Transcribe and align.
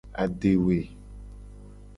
Adewe. 0.23 0.79